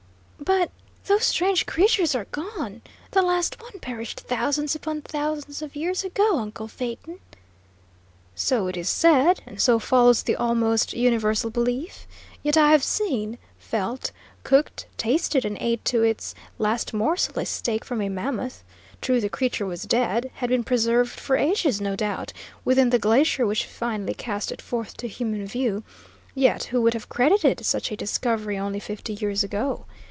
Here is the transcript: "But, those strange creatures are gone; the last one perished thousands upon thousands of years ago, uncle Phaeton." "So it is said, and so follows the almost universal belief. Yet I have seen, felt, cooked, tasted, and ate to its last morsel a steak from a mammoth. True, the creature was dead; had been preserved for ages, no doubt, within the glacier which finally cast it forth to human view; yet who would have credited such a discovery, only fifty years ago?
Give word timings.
"But, 0.43 0.71
those 1.05 1.23
strange 1.25 1.65
creatures 1.65 2.13
are 2.15 2.25
gone; 2.25 2.81
the 3.11 3.21
last 3.21 3.61
one 3.61 3.79
perished 3.79 4.21
thousands 4.21 4.75
upon 4.75 5.01
thousands 5.03 5.61
of 5.61 5.77
years 5.77 6.03
ago, 6.03 6.39
uncle 6.39 6.67
Phaeton." 6.67 7.19
"So 8.35 8.67
it 8.67 8.75
is 8.75 8.89
said, 8.89 9.41
and 9.45 9.61
so 9.61 9.79
follows 9.79 10.23
the 10.23 10.35
almost 10.35 10.93
universal 10.93 11.51
belief. 11.51 12.05
Yet 12.43 12.57
I 12.57 12.71
have 12.71 12.83
seen, 12.83 13.37
felt, 13.59 14.11
cooked, 14.43 14.87
tasted, 14.97 15.45
and 15.45 15.57
ate 15.61 15.85
to 15.85 16.03
its 16.03 16.35
last 16.57 16.93
morsel 16.93 17.39
a 17.39 17.45
steak 17.45 17.85
from 17.85 18.01
a 18.01 18.09
mammoth. 18.09 18.63
True, 18.99 19.21
the 19.21 19.29
creature 19.29 19.65
was 19.67 19.83
dead; 19.83 20.31
had 20.35 20.49
been 20.49 20.65
preserved 20.65 21.11
for 21.17 21.37
ages, 21.37 21.79
no 21.79 21.95
doubt, 21.95 22.33
within 22.65 22.89
the 22.89 22.99
glacier 22.99 23.45
which 23.47 23.65
finally 23.65 24.13
cast 24.15 24.51
it 24.51 24.61
forth 24.61 24.97
to 24.97 25.07
human 25.07 25.45
view; 25.47 25.83
yet 26.35 26.65
who 26.65 26.81
would 26.81 26.93
have 26.95 27.09
credited 27.09 27.63
such 27.65 27.89
a 27.89 27.95
discovery, 27.95 28.57
only 28.57 28.81
fifty 28.81 29.13
years 29.13 29.45
ago? 29.45 29.85